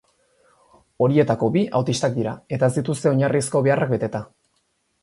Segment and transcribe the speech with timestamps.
[1.07, 4.27] Horietako bi autistak dira, eta ez dituzte oinarrizko beharrak beteta.